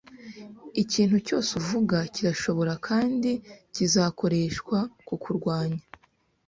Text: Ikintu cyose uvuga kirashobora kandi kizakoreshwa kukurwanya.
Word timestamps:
Ikintu 0.83 1.17
cyose 1.27 1.49
uvuga 1.61 1.97
kirashobora 2.13 2.73
kandi 2.87 3.31
kizakoreshwa 3.73 4.77
kukurwanya. 5.07 5.83